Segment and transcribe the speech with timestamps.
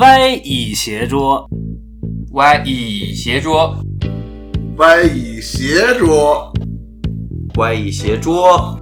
[0.00, 1.48] 歪椅斜桌，
[2.32, 3.76] 歪椅斜桌，
[4.76, 6.52] 歪椅斜桌，
[7.56, 8.78] 歪椅斜桌。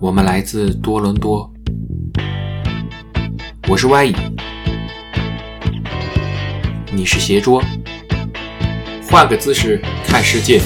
[0.00, 1.52] 我们来自多伦多，
[3.68, 4.14] 我是歪椅，
[6.92, 7.62] 你是斜桌，
[9.10, 10.62] 换个姿势看世界。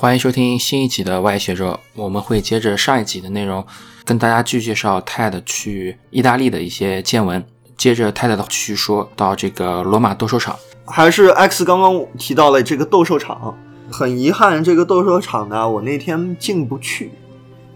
[0.00, 1.80] 欢迎收听新一集的外写者。
[1.96, 3.66] 我们会接着上一集的内容，
[4.04, 7.44] 跟大家继续介绍 TED 去意大利的一些见闻。
[7.76, 13.58] 接着 TED 的叙说到这个罗马斗兽场，还是 X 刚刚提到了这个斗兽场。
[13.90, 17.10] 很遗憾，这个斗兽场呢，我那天进不去，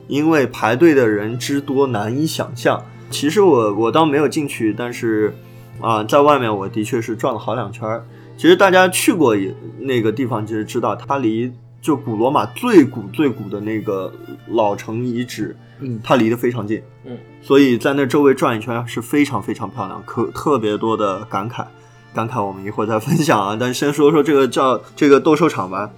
[0.06, 2.84] 因为排队的人之多难以想象。
[3.10, 5.36] 其实我我倒没有进去，但是
[5.80, 8.00] 啊，在外面我的确是转了好两圈。
[8.36, 9.36] 其实大家去过
[9.80, 11.52] 那个地方，其实知道它离。
[11.82, 14.10] 就古罗马最古最古的那个
[14.46, 21.66] 老城遗址，嗯，它离得非常近，嗯，所以在那周围转一圈是非常非常漂亮，可特别多的感慨，
[22.14, 23.56] 感慨我们一会儿再分享啊。
[23.58, 25.90] 但先说说这个叫这个斗兽场吧。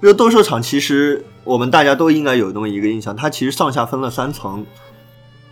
[0.00, 4.66] 这个斗兽场其实我们大家都应该有那么一个印象，它其实上下分了三层，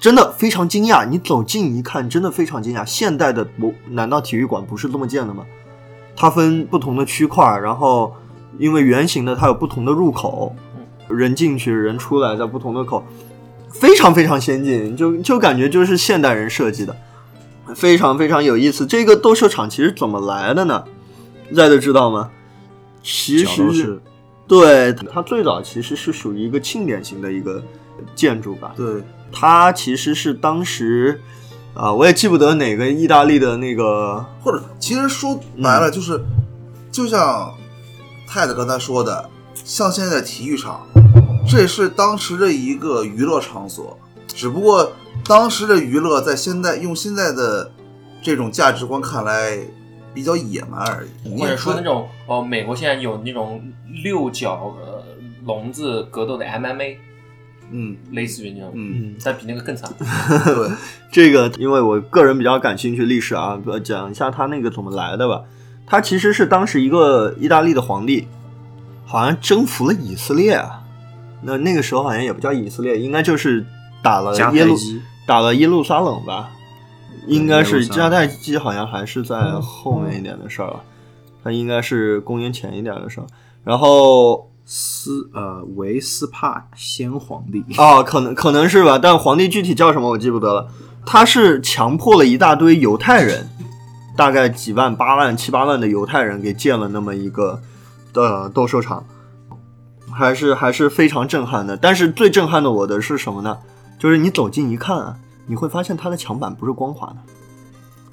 [0.00, 1.06] 真的非常惊讶。
[1.06, 2.84] 你走近一看，真的非常惊讶。
[2.84, 5.46] 现代的不难道体育馆不是这么建的吗？
[6.16, 8.12] 它分不同的区块，然后。
[8.58, 10.54] 因为圆形的它有不同的入口，
[11.08, 13.04] 人进去人出来在不同的口，
[13.68, 16.96] 非常非常先进，就就感觉就是现代人设计的，
[17.74, 18.86] 非常非常有意思。
[18.86, 20.84] 这个斗兽场其实怎么来的呢？
[21.54, 22.30] 在的知道吗？
[23.02, 24.00] 其实是，
[24.48, 27.62] 对它最早其实是属于一个庆典型的一个
[28.14, 28.72] 建筑吧。
[28.76, 31.20] 对，它其实是当时
[31.74, 36.20] 啊，我也记不得哪个意大利的那个，或者其实说白了就是，
[36.90, 37.54] 就像。
[38.26, 40.86] 泰德刚才说的，像现在的体育场，
[41.48, 44.92] 这也是当时的一个娱乐场所，只不过
[45.24, 47.70] 当时的娱乐在现在用现在的
[48.20, 49.58] 这种价值观看来
[50.12, 51.38] 比较野蛮而已。
[51.38, 53.62] 或者说那种哦，美国现在有那种
[54.02, 55.02] 六角呃
[55.44, 56.96] 笼子格斗的 MMA，
[57.70, 59.90] 嗯，类似于那种，嗯，但比那个更惨。
[60.44, 60.70] 对，
[61.12, 65.42] 这个因为我个人比较感兴趣历史啊，讲一下它那个怎么来的吧。
[65.86, 68.26] 他其实是当时一个意大利的皇帝，
[69.04, 70.82] 好像征服了以色列啊。
[71.42, 73.64] 那那个时候好像也不叫以色列，应该就是
[74.02, 74.76] 打了耶路
[75.26, 76.50] 打了耶路撒冷吧。
[77.26, 80.82] 应该是迦太基，好像还是在后面一点的事儿了。
[81.42, 83.26] 他应该是公元前一点的事儿。
[83.64, 90.68] 然后斯呃维斯帕先皇帝哦，可能可能是吧，但皇帝具体叫什么我记不得了。
[91.04, 93.48] 他是强迫了一大堆犹太人。
[94.16, 97.60] 大概几万、八万、七八万的犹太人给建了那么一个
[98.12, 99.04] 的斗兽场，
[100.10, 101.76] 还是还是非常震撼的。
[101.76, 103.58] 但是最震撼的我的是什么呢？
[103.98, 105.16] 就是你走近一看啊，
[105.46, 107.16] 你会发现它的墙板不是光滑的，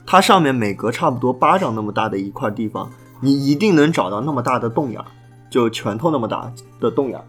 [0.05, 2.89] 它上面每隔差不多巴掌那么大的一块地方，
[3.19, 5.01] 你一定能找到那么大的洞眼，
[5.49, 7.19] 就拳头那么大的洞眼，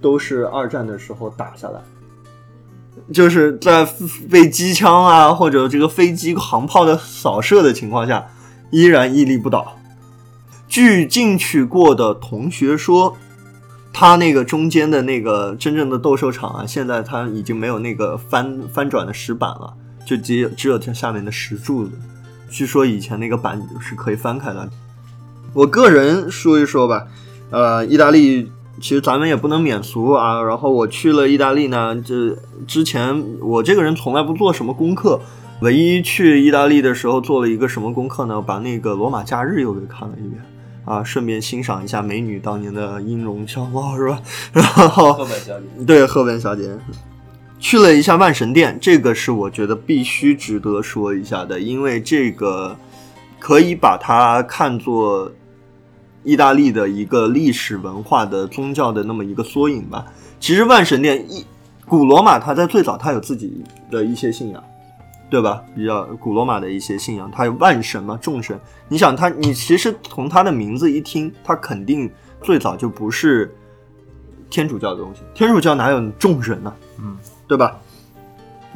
[0.00, 1.80] 都是二战的时候打下来。
[3.10, 3.88] 就是在
[4.30, 8.26] 被机枪啊或者这个飞机航炮的扫射的情况下，
[8.70, 9.76] 依然屹立不倒。
[10.68, 13.16] 据进去过的同学说，
[13.94, 19.72] 他那个中间的那个真正的斗兽场啊，现在它已经没有那个翻翻转的石板了，
[20.06, 21.92] 就只有只有它下面的石柱子。
[22.50, 24.68] 据说以前那个板是可以翻开的。
[25.54, 27.06] 我个人说一说吧，
[27.50, 28.52] 呃，意大利。
[28.80, 30.40] 其实咱们也不能免俗啊。
[30.42, 35.20] 然后我去了意大利呢，这之前我这个人从来不做什么功课，
[35.60, 38.40] 唯一去意大利的时候做了一个什么功课呢？
[38.40, 40.42] 把那个《罗马假日》又给看了一遍
[40.84, 44.20] 啊，顺便欣赏一下美女当年的音容笑貌，是吧？
[44.52, 46.78] 然后赫本小姐对赫本小姐
[47.58, 52.76] 去了一下万神殿，这个是我觉得必须值得说一下的，因为这个
[53.38, 55.30] 可以把它看作。
[56.28, 60.04] 意大利的一个历史文化的宗教的那么一个缩影吧。
[60.38, 61.42] 其实万神殿，一
[61.86, 64.62] 古罗马它在最早它有自己的一些信仰，
[65.30, 65.62] 对吧？
[65.74, 68.60] 比较古罗马的一些信仰，它有万神嘛，众神。
[68.88, 72.10] 你想它，你其实从它的名字一听，它肯定
[72.42, 73.50] 最早就不是
[74.50, 75.22] 天主教的东西。
[75.34, 76.74] 天主教哪有众神呢？
[76.98, 77.16] 嗯，
[77.46, 77.78] 对吧？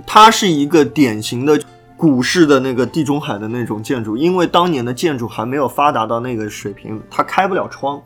[0.06, 1.60] 它是一个典型的。
[2.02, 8.02] 古式的那个地中海的那种建筑，因为当年的建筑还没有发达到那个水平，它开不了窗，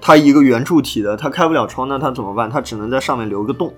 [0.00, 2.48] 它一个圆柱体的，它开不了窗，那它怎么办？
[2.48, 3.74] 它只能在上面留个洞，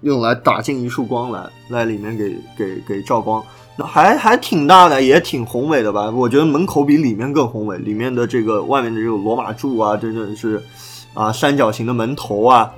[0.00, 3.44] 用来打进一束光来，在里面给给给照光。
[3.76, 6.10] 那还还挺大的，也挺宏伟的吧？
[6.10, 10.64] 我觉得门口比里面更宏伟，里面的这个外面的这个罗马柱啊，真的是
[11.12, 12.72] 啊三角形的门头啊，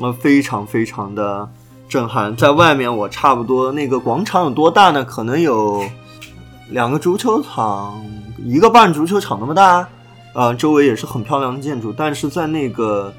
[0.00, 1.48] 那非常非常的
[1.92, 2.34] 震撼。
[2.34, 5.04] 在外面我差不多那个广场有多大呢？
[5.04, 5.84] 可能有
[6.70, 8.02] 两个足球场，
[8.38, 9.86] 一个半足球场那么大。
[10.32, 13.12] 啊，周围也是很漂亮的建筑，但是在那个，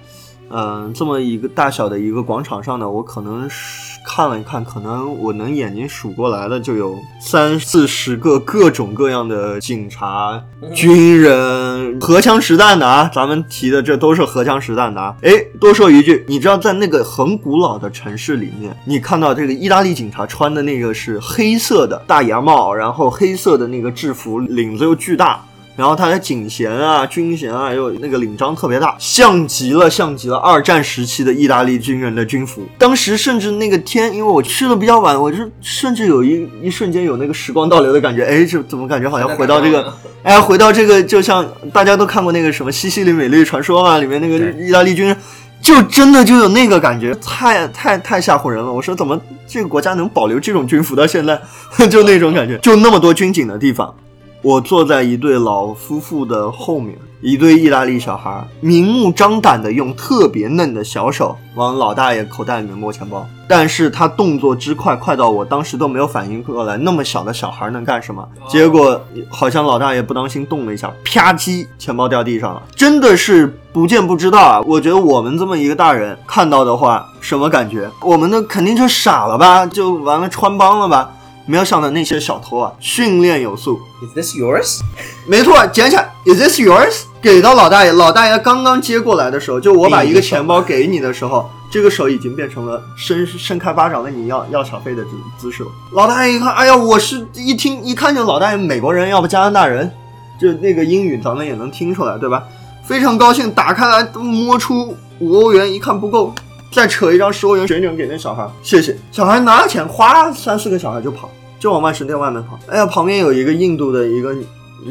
[0.50, 10.44] 嗯、这么一个大小的一个广场上呢，我可能是看了一看，可能我能眼睛数过来的就有三四十个各种各样的警察、
[10.74, 15.16] 军人、荷枪实弹的啊，咱们提的这都是荷枪实弹的啊。
[15.24, 25.44] 哎，多说一句，你知道在那个很古老的城市里面，你看到这个意大利警察穿的那个是黑色的大檐帽，然后黑色的那个制服，领子又巨大。
[25.76, 32.62] 然后他的警衔啊、军衔啊，又那个领章特别大，像极了像极了二战时期的意大利军人的军服。
[32.78, 38.24] 当时甚至那个天，因为我去的比较晚，我就甚至有一一瞬间有那个时光倒流的感觉。
[38.24, 45.18] 哎，这怎么感觉好像回到这个，哎，回到这个，就像大家都看过那个什么《西西里美丽传说》嘛，里面那个意大利军人。
[45.62, 48.70] 就真的就有那个感觉，太太太吓唬人了。
[48.70, 49.18] 我说怎么
[49.48, 51.42] 这个国家能保留这种军服到现在？
[51.90, 53.96] 就那种感觉，就那么多军警的地方，
[54.44, 68.28] 我坐在一对老夫妇的后面，一对意大利小孩，明目张胆地用特别嫩的小手往老大爷口袋里面摸钱包，但是他动作之快，快到我当时都没有反应过来，那么小的小孩能干什么？
[68.50, 74.62] 结果好像老大爷不当心动了一下，啪叽，钱包掉地上了，真的是不见不知道啊！
[74.68, 77.90] 我觉得我们这么一个大人看到的话，什么感觉？
[78.02, 81.10] 我们的肯定就傻了吧，就完了穿帮了吧？
[81.46, 84.80] 没有想到那些小偷啊，训练有素，Is this yours？
[85.28, 87.02] 没错，捡起来，Is this yours？
[87.22, 95.70] 给到老大爷，老大爷刚刚接过来的时候，就我把一个钱包给你的时候，这个手已经变成了伸伸开巴掌问你要要小费的姿姿势了。
[95.94, 99.92] 老大爷一看，哎呀，我是一听一看就老大爷美国人，要不加拿大人，
[100.40, 102.44] 就那个英语咱们也能听出来，对吧？
[102.86, 106.34] 非常高兴，打开来摸出五欧元，一看不够，
[106.74, 108.98] 再扯一张十欧元卷卷给那小孩，谢谢。
[109.12, 111.30] 小孩拿了钱，哗，三四个小孩就跑，
[111.60, 112.58] 就往万神殿外面跑。
[112.68, 114.36] 哎呀，旁边有一个印度的一个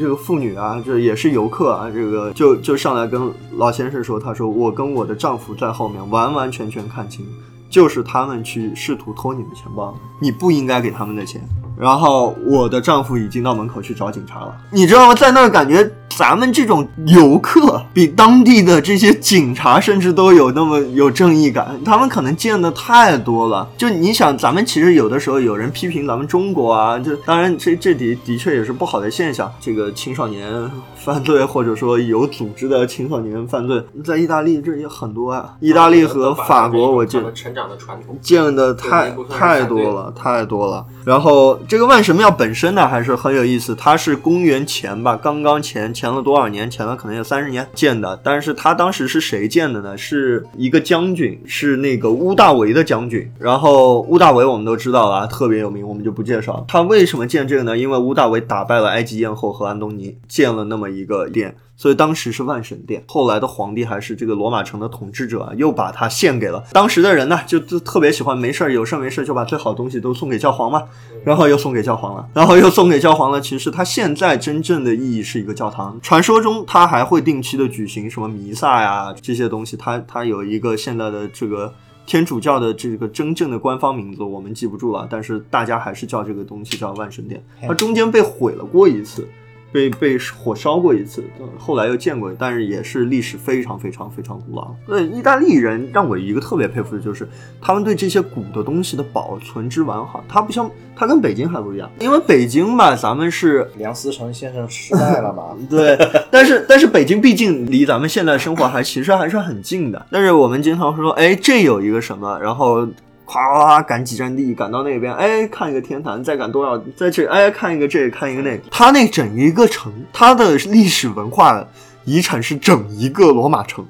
[0.00, 3.20] 这个妇女啊，这也是游客啊，这个就就上来跟
[3.56, 7.26] 老先生说，他说我跟我的丈夫在后面完完全全看清，
[7.68, 11.42] 就是他们去试图偷你的钱包，你不应该给他们的钱。
[11.76, 15.14] 然后我的丈夫已经到门口去找警察了，你知道吗？
[15.16, 23.68] 在那儿感觉咱们这种游客比当地的这些警察甚至都有那么有正义感，他们可能见的太多了。
[23.76, 35.54] 就你想，咱们其实有的时候有人批评咱们中国啊，就当然这这的的确也是不好的现象，这个青少年犯罪或者说有组织的青少年犯罪，在意大利这也 很多啊。
[35.60, 38.18] 意大利和法国，我记得成长的传统。
[38.20, 40.84] 见的太太多了，太多了。
[41.04, 43.74] 然后这个万神庙本身呢，还是很有意思。
[43.74, 46.68] 它是公元前吧，刚刚前前了多少年？
[46.68, 48.18] 前了可能有三十年建的。
[48.24, 49.96] 但是他当时是谁建的呢？
[49.96, 53.32] 是一个将军，是那个乌大维的将军。
[53.38, 56.64] 然后乌大维我们都知道啊，特别有名，我们就不介绍。
[56.66, 57.78] 他为什么建这个呢？
[57.78, 61.54] 因为乌大维打败了埃及艳后和安东尼，建了那么一个殿。
[61.82, 70.84] 所以当时是万神殿，后来的皇帝还是这个罗马城的统治者啊，又把它献给了当时的人呢，就就特别喜欢没事儿有事儿没事儿就把最好的东西都送给教皇嘛，
[71.24, 73.40] 然后又送给教皇了，然后又送给教皇了。
[73.40, 81.74] 其实它现在真正的意义是一个教堂，传说中它还会定期的举行什么弥撒呀这些东西，它它有一个现在的这个。
[82.04, 87.40] 天主教的这个真正的官方名字我们记不住了，但是大家还是叫这个东西叫万神殿。
[87.64, 89.26] 它中间被毁了过一次，
[89.72, 94.74] 被被火烧过一次，呃后来又见过，但是也是历史非常非常非常古老。
[94.86, 97.26] 呃，意大利人让我一个特别佩服的就是，
[97.60, 100.22] 他们对这些古的东西的保存之完好。
[100.28, 105.56] 它不像，它跟北京还不一样，因为北京吧，咱们是梁思成先生失败了嘛？
[105.70, 105.98] 对，
[106.30, 110.06] 但是但是北京毕竟离咱们现在生活还其实还是很近的。
[110.10, 112.86] 但是我们经常说，哎，这有一个什么，然后
[113.32, 118.62] 夸夸夸赶几站地，赶到那边，哎，看一个天坛，再赶多少，再去，哎，看一个这个，看一个那个。
[118.70, 121.66] 它那整一个城，他的历史文化
[122.04, 123.82] 遗产是整一个罗马城，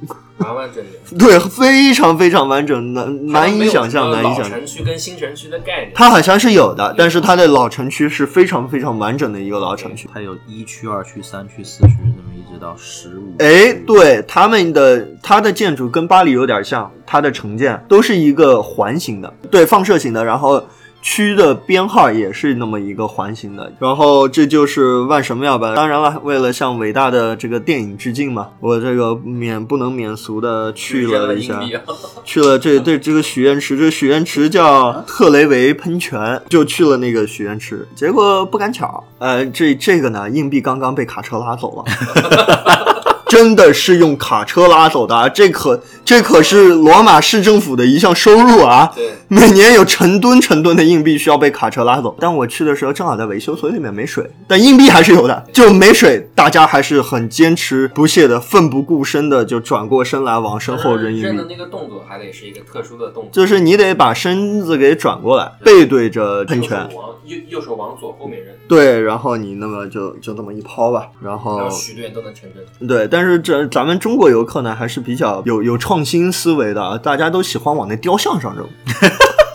[0.43, 4.51] 完完整整，对，非常非常完整，难难以想象，难以想象。
[4.51, 5.93] 城区跟新城区的概念。
[5.95, 10.09] 它好像是有的，但是它的老城区是非常非常完整的一个老城区。
[10.13, 13.35] 它有一区、二区、三区、四区，那么一直到十五。
[13.39, 20.65] 哎，对，他们的它的建筑跟巴黎有点像，它的城建都是一个环形的，对，放射型的，然后
[21.03, 25.75] 区的编号也是那么一个环形的，然后这就是万神庙吧。
[25.75, 31.61] 当然了，为了向伟大的这个电影致敬嘛，我这个免不能免俗的去了一下，
[32.25, 42.93] 去了这对这个许愿池，这个许愿池叫特雷维喷泉，就去了那个许愿池，结果不赶巧，呃，这这个呢，硬币刚刚被卡车拉走了。
[43.33, 48.93] 真的是用卡车拉走的，这可这可是罗马市政府的一项收入啊！
[48.95, 52.15] 对，每年有成吨成吨的硬币需要被卡车拉走。
[52.21, 56.29] 但我去的时候正好在维修，所以里面没水，但硬币还是有的，就没水。
[56.35, 61.29] 大家还是很坚持不懈的、奋不顾身的，就转过身来往身后扔硬币。
[61.29, 68.53] 扔的那个动作还得是一个特殊的动作，就是你得把身子给转过来，背对着喷泉，往右右手往左后面扔。
[68.69, 72.87] 对，然后你那么就就这么一抛吧，然后然后许愿都能成真。
[72.87, 78.67] 对，但是这咱们中国游客呢，还是比较有有创新思维的啊，大家都喜欢往那雕像上扔。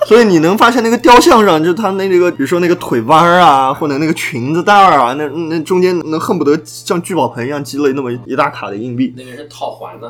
[0.08, 9.14] 所以你能发现那个雕像上，就他那那个，比如说那个腿弯儿啊，或者那个裙子带儿啊，那那中间能恨不得像聚宝盆一样积了那么一大卡的硬币。
[9.18, 10.10] 那个是套环呢。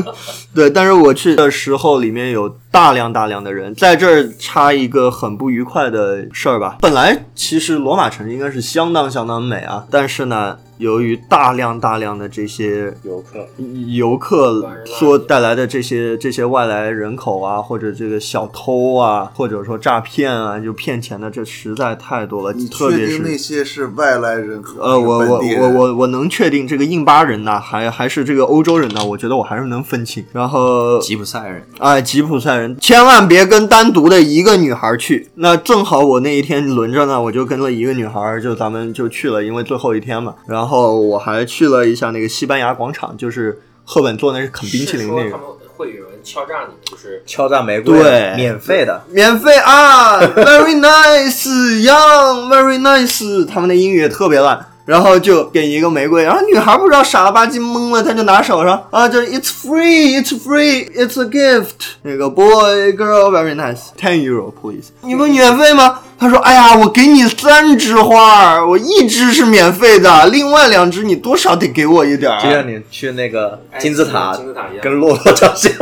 [0.54, 6.78] 对，但是我去的时候，里面有大量大量的人，在这儿插一个很不愉快的事儿吧。
[6.80, 10.56] 本来其实罗马城应该是相当相当美啊，但是呢。
[10.78, 13.46] 由于大量大量的这些游客
[13.88, 22.52] 游客所带来的这些这些外来人口啊，或者这个小偷啊，或者说诈骗啊，就骗钱的，这实在太多了。
[22.52, 29.04] 你特别是那些是外来人口呃，我我我我我能确定这个印巴人呢，还还是这个欧洲人呢？
[29.04, 30.24] 我觉得我还是能分清。
[30.32, 35.28] 然后吉普赛人，哎，吉普赛人，千万别跟单独的一个女孩去。
[35.36, 40.34] 那正好我那一天轮着呢，我就跟了一个女孩，就咱们就去了，因为最后一天嘛。
[40.46, 40.63] 然后。
[40.64, 45.30] 然后我还去了一下那个西班牙广场，就是赫本做那是啃冰淇淋那个。
[45.30, 53.46] 他们会有人敲诈你，就是敲诈玫瑰，对，免费的，免费啊， very nice，young，very nice。
[53.46, 54.70] 他们的英语也特别烂。
[54.84, 61.96] 然后就给一个玫瑰，然后女孩不知道傻了吧唧懵了，她就拿手上啊，就是 It's free, It's free, It's a gift。
[62.02, 64.88] 那个 boy, girl, very nice, ten euro, please。
[65.00, 66.00] 你不免费吗？
[66.18, 72.40] 他说，哎呀，我给你三枝花，我一枝是免费的，另外两枝你多少得给我一点儿。
[72.40, 75.72] 就像你去那个金字塔，金字塔一样，跟骆驼照相。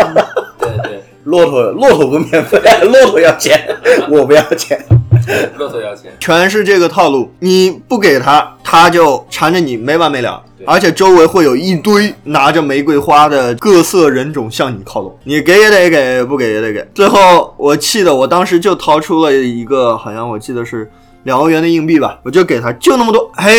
[0.59, 3.61] 对对，骆驼骆驼不免费，骆驼要钱，
[4.09, 4.81] 我不要钱。
[5.59, 7.31] 骆驼要钱，全是这个套路。
[7.39, 10.43] 你不给他，他就缠着你没完没了。
[10.65, 16.87] 而且周围会有一堆拿着玫瑰花的各色人种向你靠拢，你给也得给，不给也得给。
[16.95, 20.89] 最后我气的，我当时就掏出了一个，好像我记得是
[21.25, 23.29] 两欧元的硬币吧，我就给他，就那么多。
[23.35, 23.51] 嘿，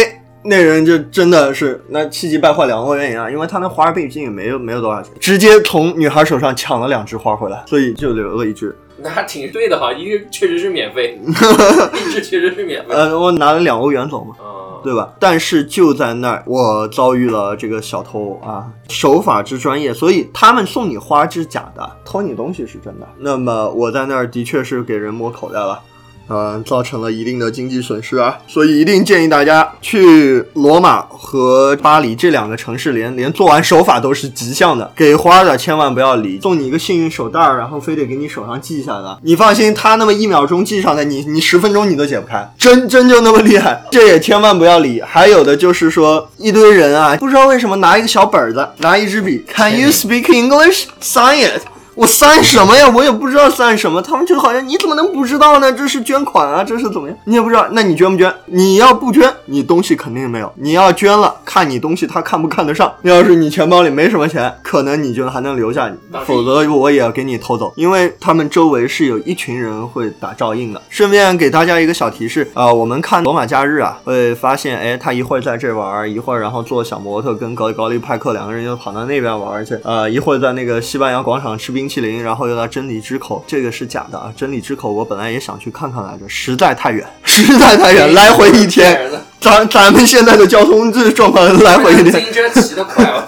[0.46, 8.74] 那人就真的是那气急败坏两欧元一样，因为他那花毕竟也没有没有多少钱，直接从女孩手上抢了两枝花回来，所以就留了一枝。
[8.98, 12.94] 那还挺对的哈，一个确实是免费， 一支确实是免费。
[12.94, 15.14] 呃，我拿了两欧元走嘛，嗯，对吧？
[15.20, 23.08] 但是就在那儿，我遭遇了这个小偷啊，手法之专业，所以他们送你花是假的，偷你东西是真的。
[23.18, 25.82] 那么我在那儿的确是给人摸口袋了。
[26.28, 34.92] 呃，造成了一定的经济损失啊，所以一定建议大家去罗马和巴黎这两个城市，连连做完手法都是极像的。
[34.96, 39.18] 给花的千万不要理，送你一个幸运手袋儿，然后非得给你手上系下来。
[39.22, 43.84] 你放心，他那么一秒钟系上来，你你十分钟你都解不开，真真就那么厉害。
[43.92, 45.02] 这也千万不要理。
[45.02, 50.86] 还有的就是说，一堆人啊，不知道为什么拿一个小本子，拿一支笔，Can you speak English?
[51.02, 51.62] Sign it.
[51.96, 52.90] 我删什么呀？
[52.94, 54.02] 我也不知道删什么。
[54.02, 55.72] 他们就好像你怎么能不知道呢？
[55.72, 57.18] 这是捐款啊，这是怎么样？
[57.26, 58.34] 你也不知道，那你捐不捐？
[58.48, 62.92] 你要不捐，你东西肯定没有；你要捐了，看你东西他看不看得上。
[63.04, 65.96] 要是你钱包里没什么钱，可能你就还能留下你，
[66.26, 67.72] 否则我也要给你偷走。
[67.76, 70.82] 因为他们周围是有一群人会打照应的。
[70.90, 81.83] 顺便给大家一个小提示啊，我们看罗马假日啊，会发现，哎，他一会儿在这玩，一会儿然后坐小模特跟高高利派克两个人又跑到那边玩去，呃，一会儿在那个西班牙广场吃冰。
[81.84, 84.32] 冰淇淋，然后又到真理之口，这个是假的啊！
[84.38, 89.12] 真理之口，我本来也想去看看来着，实在太远， 实在太远，来回一天。
[89.42, 92.06] 咱咱们现在的交通这状况，来回一天。
[92.06, 93.26] 自行车骑得快吗？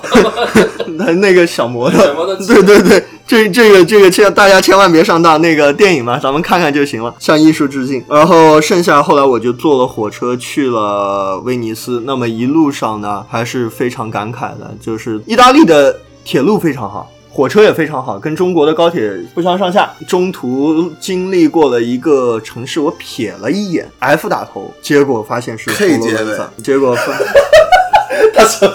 [0.98, 5.42] 那那个小摩托，小摩托对对对，这这个这个千大家千万别上当。
[5.42, 8.02] 那个电影嘛，咱们看看就行了，向艺术致敬。
[8.08, 12.04] 然后剩下后来我就坐了火车去了威尼斯。
[12.06, 17.12] 那么一路上呢，还是非常感慨的，就是意大利的铁路非常好。
[17.36, 19.94] 火车也非常好，跟中国的高铁不相上下。
[20.08, 27.12] 中途经历过了一个城市，我瞥了一眼 F 打头，结果发现是 K 结尾，结果发
[28.34, 28.70] 他说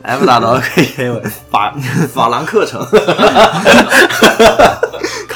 [0.00, 0.86] F 打头可以
[1.50, 1.74] 法
[2.10, 2.80] 法兰克城，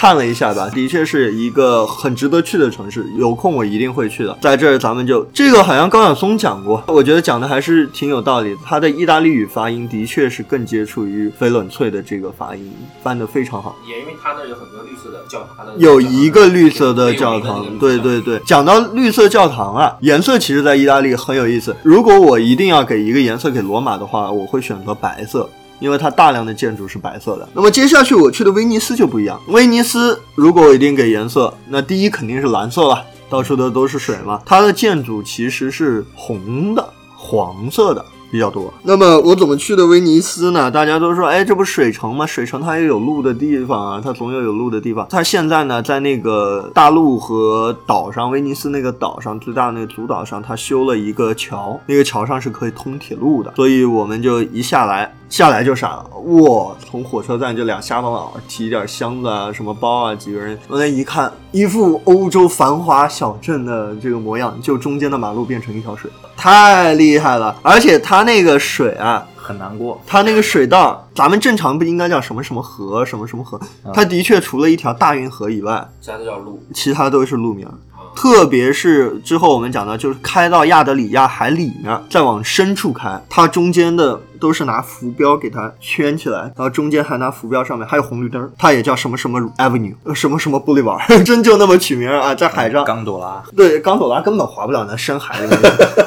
[0.06, 4.38] 看了一下吧，的确是一个很值得去的城市，有空我一定会去的。
[4.40, 8.56] 在这儿咱们就这个好像高晓松讲过，我觉得讲的还是挺有道理的。
[8.64, 12.72] 他的意大利语发音的确是更接触于翡冷翠的这个发音，
[13.02, 13.74] 翻得非常好。
[13.84, 18.38] 也因为他那有很多绿色的教堂，有一个绿色的教堂，对对对。
[18.46, 21.74] 讲到绿色教堂啊，颜色其实在意大利很有意思。
[21.82, 25.50] 如果我一定要给一个颜色给罗马的话，我会选择白色。
[25.78, 27.48] 因为它大量的建筑是白色的。
[27.52, 29.40] 那么接下去我去的威尼斯就不一样。
[29.48, 34.40] 威尼斯如果我一定给颜色，那第一肯定是蓝色了，到处的都是水嘛。
[34.44, 38.04] 它的建筑其实是红的、黄色的。
[38.30, 38.72] 比较多。
[38.82, 40.70] 那么我怎么去的威尼斯呢？
[40.70, 42.26] 大家都说，哎，这不水城吗？
[42.26, 45.06] 水城它也有路的地方啊，它总有有路的地方。
[45.08, 53.52] 它现在呢，在那个大陆和岛上，威尼斯那个岛上最大的那个主岛上，它修了一个桥，那个桥上是可以通铁路的。
[53.54, 56.74] 所以我们就一下来，下来就傻了，哇！
[56.90, 68.15] 从火车站就俩瞎宝宝提一点箱子啊，什么包啊，几个人，我那一看，一副欧洲繁华小镇的这个模样，就中间的马路变成一条水，太厉害了，而且它。
[68.16, 70.00] 它那个水啊，很难过。
[70.06, 73.60] 它那个水道，咱们正常不应该叫什么什么河，什么什么河？
[73.92, 77.68] 它的确除了一条大运河以外，其他都叫路，其他都是路名。
[78.14, 84.18] 特别是之后我们讲到，就是开到亚得里亚海里面，再往深处开，它中间的。
[84.38, 92.84] 都是拿浮标给它圈起来，然后中间还拿浮标上面还有红绿灯，它也叫什么什么 Avenue，什么什么 Boulevard， 真就那么取名啊，在海上。
[92.84, 93.42] 冈朵拉。
[93.56, 95.58] 对，冈朵拉根本划不了那深海里面，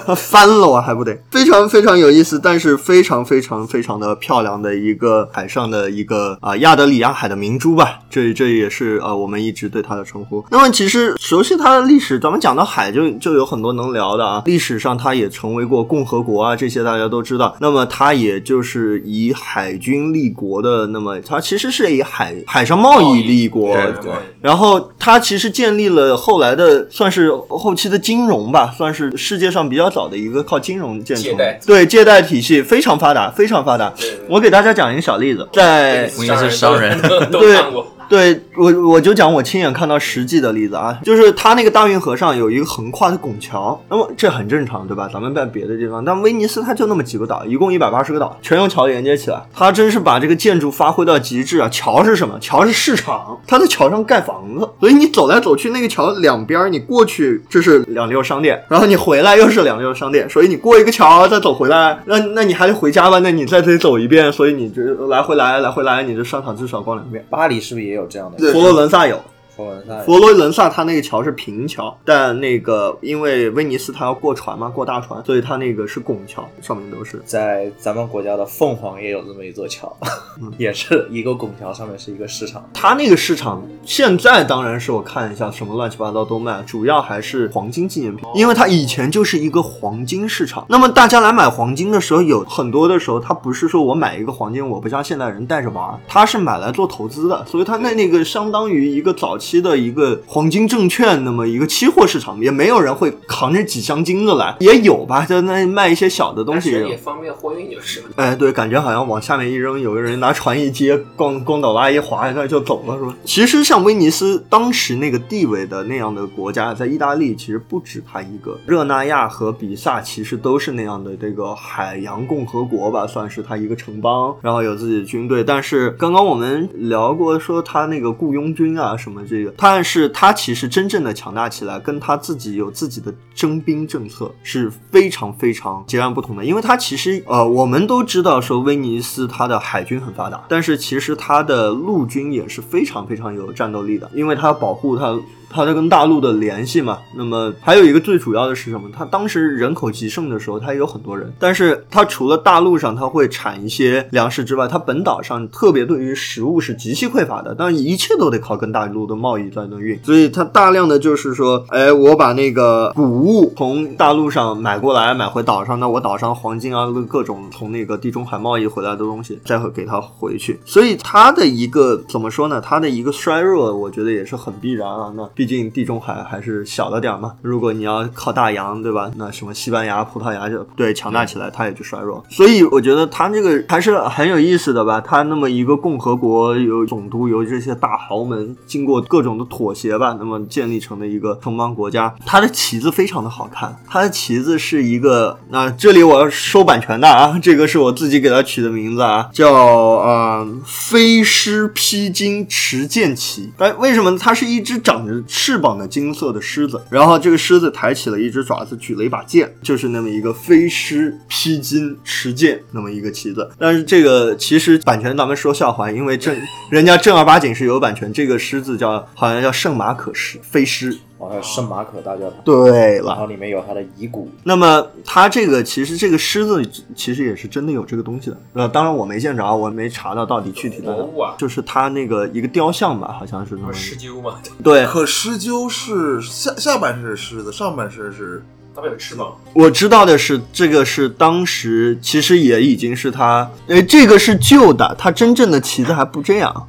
[0.06, 10.46] 它翻了我还不得，非常非常有意思，但是非常非常非常的漂亮的一个海上的一个啊亚得里亚海的明珠吧，这这也是呃我们一直对它的称呼。
[10.50, 17.56] 那么其实熟悉它的历史，咱们讲到海就就有很多能聊的啊，历史上它也成为过共和国啊，这些大家都知道。
[17.60, 18.10] 那么它。
[18.22, 24.12] 也就是以海军立国的，那么它其实是以海海上贸易立国，对。
[24.42, 33.94] 然后它其实建立了后来的算是后期的金融吧，算是世界上比较早的一个靠金融建成，对借贷体系非常发达，非常发达。
[34.28, 37.00] 我给大家讲一个小例子，在我也是商人，
[37.32, 37.58] 对。
[38.10, 45.08] 对我，我就讲我亲眼看到实际的例子啊，就是它那个大运河上有一个横跨的拱桥，那么这很正常，对吧？
[45.14, 51.70] 咱们在别的地方，但威尼斯它就那么几个岛，一共一百八十个岛，全用桥连接起来，它真是把这个建筑发挥到极致啊！
[51.70, 52.40] 桥是什么？
[52.40, 63.20] 桥是市场，它在桥上盖房子，所以你走来走去，那个桥两边，你过去就是两溜商店，然后你回来又是两溜商店，所以你过一个桥再走回来，那那你还得回家吧？
[63.20, 67.24] 那你再得走一遍，所以你就来回来来回来，你这商场至少逛两遍。
[67.30, 67.99] 巴黎是不是也？
[68.00, 69.22] 有这样的，佛罗伦萨有。
[69.60, 77.22] 佛罗伦萨，佛罗伦萨它那个桥是平桥，但那个因为威尼斯它要过船嘛，过大船，所以它那个是拱桥，上面都是。
[77.26, 79.94] 在咱们国家的凤凰也有这么一座桥，
[80.58, 82.64] 也是一个拱桥，上面是一个市场。
[82.74, 90.66] 它那个市场现在当然是我看一下什么乱七八糟都卖，主要还是黄金纪念品，因为它以前就是一个黄金市场。
[90.70, 99.49] 那么大家来买黄金的时候，有很多的时候，它不是说我买一个黄金，我不像现代人带着玩，它是买来做投资的，所以它那那个相当于一个早期。
[99.50, 108.04] 期的一个黄金证券，那么一个期货市场，也没有人会扛着几箱金子来，也有吧，在那卖一些小的东西，也方便货运就是。
[108.16, 113.16] 哎，对，感觉好像往下面一扔，有个人拿船一接，光光倒拉一划一下就走了，是吧？
[113.26, 125.44] 其实像威尼斯当时那个地位的那样的国家，在意大利其实不止它一个，热那亚和比萨其实都是那样的这个海洋共和国吧，算是它一个城邦，然后有自己的军队。
[125.44, 129.39] 但是刚刚我们聊过，说他那个雇佣军啊什么这。
[129.58, 136.44] 但是他其实真正的强大起来，跟他自己有自己的征兵政策是非常非常截然不同的。
[136.44, 145.20] 因为他其实呃，我们都知道说威尼斯它的海军很发达，但是其实它的陆军也是非常非常有战斗力的，因为它保护它。
[145.50, 148.90] 它在跟大陆的联系嘛，那么还有一个最主要的是什么？
[148.96, 172.62] 它当时人口极盛的时候，它也有很多人，但是它除了大陆上它会产一些粮食之外，它本岛上特别对于食物是极其匮乏的，当然一切都得靠跟大陆的贸易在那运，所以它大量的就是说，哎，我把那个谷物从大陆上买过来，买回岛上，那我岛上黄金啊，各种从那个地中海贸易回来的东西，再会给它回去，所以它的一个怎么说呢？
[172.62, 175.12] 它的一个衰弱，我觉得也是很必然啊。
[175.16, 179.10] 那毕竟地中海还是小了点嘛，如果你要靠大洋，对吧？
[179.16, 182.22] 那什么西班牙、葡萄牙就对强大起来，它也就衰弱。
[182.30, 185.00] 所以我觉得它这个还是很有意思的吧。
[185.00, 192.14] 它那么一个共和国，有总督，有这些大豪门，经过各种的妥协吧，那么建立成的一个城邦国家。
[192.26, 203.54] 它的旗子非常的好看，它的旗子是一个，那、这里我要收版权的啊，这个是我自己给它取的名字啊，叫呃飞狮披荆持剑旗。
[203.58, 204.10] 哎，为什么？
[204.18, 213.48] 它是一只长着翅膀的金色的狮子，然后这个狮子抬起了一只爪子，举了一把剑，就是那么一个飞狮披金持剑那么一个旗子。
[213.60, 216.36] 但是这个其实版权咱们说笑话，因为正
[216.72, 220.98] 人家正儿八经是有版权，这个狮子叫好像叫圣马可狮飞狮。
[221.20, 228.38] 哦，还有圣马可大教堂，对了然，后里面有他的遗骨，那么他这个其实这个狮子其实也是真的有这个东西的。
[228.54, 234.36] 呃，当然我没见着啊，我没查到到底具体的活物啊，就是他那个一个雕像吧，好像是那么狮鹫嘛？
[234.64, 238.42] 对，可狮鹫是下下半身是狮子，上半身是
[238.74, 239.36] 它们有翅膀。
[239.54, 246.68] 我知道的是，这个是当时其实也已经是它，哎，这个是旧的，它真正的旗子还不这样。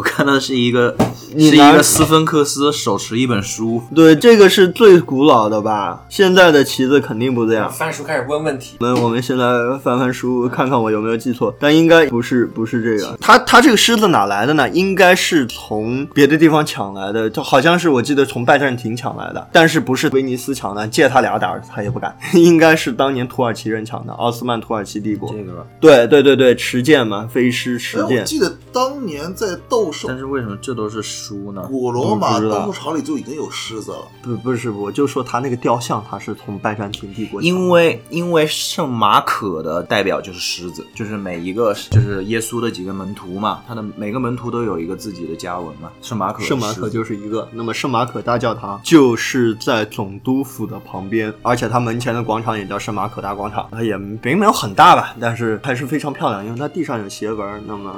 [0.00, 0.96] 我看到是一个
[1.38, 6.06] 是一个斯芬克斯手持一本书，对，这个是最古老的吧？
[6.08, 7.70] 现在的旗子肯定不这样。
[7.70, 9.44] 翻书开始问问题，我们我们现在
[9.84, 13.14] 翻翻书，看看我有没有记错，但应该不是不是这个。
[13.20, 14.66] 他他这个狮子哪来的呢？
[14.70, 25.30] 应该是从别的地方抢来的，就好像是我记得从拜占庭抢来的，但是不是威尼斯抢的，借他俩胆儿他也不敢， 应该是当年土耳其人抢的，奥斯曼土耳其帝国。
[25.30, 25.66] 这个吧。
[25.78, 28.24] 对对对对，持剑嘛，飞狮持剑。
[28.24, 31.62] 记得当年在斗兽但是为什么这都是书呢？
[31.68, 34.08] 古罗马斗兽场里就已经有狮子了。
[34.22, 37.40] 不不是，我就说他那个雕像，他是从拜占庭帝国。
[37.42, 45.90] 因为因为圣马可的代表就是狮子，就是每一个就是耶稣的几个门徒嘛，他的每个门徒都有一个自己的家纹嘛。
[46.02, 57.62] 圣马可，圣马可就是一个，那么圣马可大教堂就是在总督府的旁边，而且它门前的广场也叫圣马可大广场，它也并没有很大吧，但是还是非常漂亮，因为它地上有斜纹。
[57.66, 57.94] 那么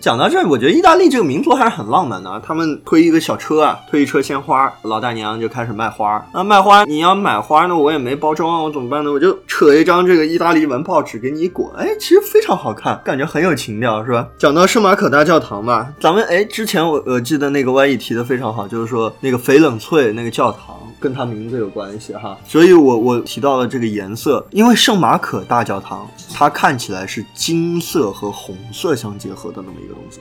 [0.00, 2.40] 讲到这儿，我觉得意大利这个民族还是很浪漫的啊。
[2.44, 6.24] 他们推一个小车啊，推一车鲜花，老大娘就开始卖花。
[6.32, 9.12] 那卖花，你要买花呢，我也没包装，我怎么办呢？
[9.12, 14.26] 我就扯一张这个意大利文报纸给你一裹，哎，其实非常好看，感觉很有情调，是吧？
[14.38, 20.76] 讲到圣马可大教堂吧，咱们哎，之前我我记得那个 Y E 提的非常好，就是说那个翡冷翠那个教堂。
[20.98, 30.20] 跟它名字有关系哈，所以我我提到了这个颜色，因为圣马可大教堂它看起来是金色和红色相结合的那么一个东西，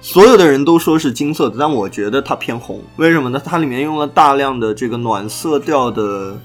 [0.00, 3.40] 所有的人都说是金色的，但我觉得它偏红，为什么呢？
[3.44, 6.38] 它里面用了大量的这个暖色调的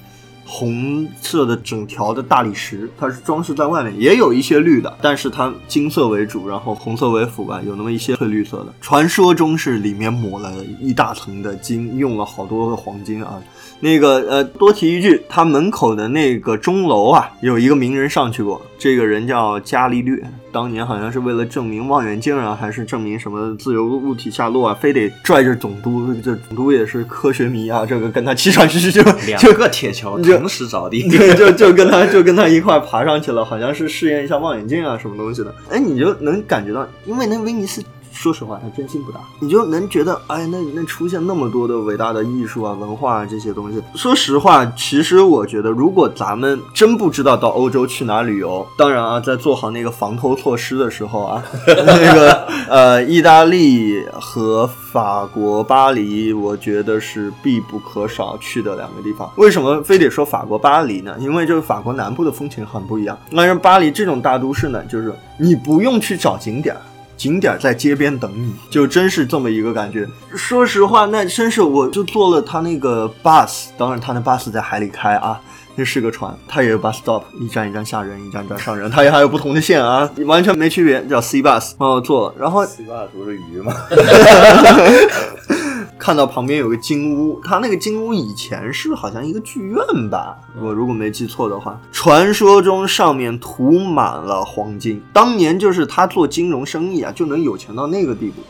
[0.46, 8.74] 红色的整条的大理石，它是装饰在外面，也有一些绿的，但是它金色为主，然后红色为辅吧，有那么一些翠绿色的。
[8.82, 13.42] 传说中是里面抹了一大层的金，用了好多的黄金啊。
[13.82, 31.08] 那个呃，多提一句，他门口的那个钟楼啊，有一个名人上去过，这个人叫伽利略，当年好像是为了证明望远镜啊，还是证明什么自由物体下落啊，非得拽着总督，这总督也是科学迷啊，这个跟他气喘吁吁就两就个铁锹就同时着地。
[31.10, 35.56] 对，就就跟他就跟他一块爬上去了，好像是试验一下望远镜啊什么东西的。
[35.70, 37.82] 哎，你就能感觉到，因为那威尼斯。
[38.20, 43.82] 说实话，它真心不大，你就能觉得，哎，那那出现那么多的伟大的艺术啊、文化啊这些东西。
[43.96, 59.32] 说实话，其实我觉得，如果咱们真不知道到欧洲去哪旅游，当然啊，在做好那个防偷措施的时候啊， 那个呃，意大利和法国巴黎，我觉得是必不可少去的两个地方。
[59.38, 61.16] 为什么非得说法国巴黎呢？
[61.20, 63.18] 因为就是法国南部的风情很不一样。
[63.34, 66.76] 但是巴黎这种大都市呢，就是你不用去找景点。
[67.20, 70.08] 景点在街边等你，就真是这么一个感觉。
[70.38, 75.38] 说实话，那真是我就坐了他那个 bus，当然他那 bus 在海里开啊，
[75.76, 82.36] 那是个船，它也有 bus stop，一站一站下人，一站一站上人， 它也还有不同的线啊，完全没区别，叫 C bus，帮我坐了。
[82.40, 83.74] 然后 C bus 不是鱼吗？
[86.00, 91.78] 看到旁边有个金屋，他那个金屋以前是好像一个剧院吧，我如果没记错的话。
[91.92, 98.42] 传说中上面涂满了黄金，当年就是他做金融生意啊，就能有钱到那个地步。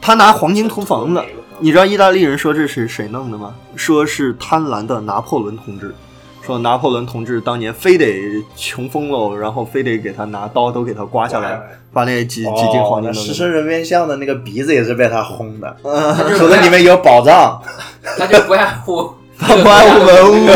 [0.00, 1.20] 他拿黄金涂房子，
[1.58, 3.52] 你知道意大利人说这是谁弄的吗？
[3.74, 5.92] 说是贪婪的拿破仑同志。
[6.44, 11.58] 说拿破仑同志当年非得穷疯了，然后非得给他拿刀都给他刮下来，
[11.92, 17.60] 把那几几斤黄金都给狮身人面像的那个鼻子也是被他轰的，嗯说的里面有宝藏。
[18.18, 19.12] 他就不爱护
[19.46, 20.52] 他不爱护文物吗？